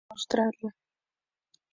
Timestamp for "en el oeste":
0.41-0.63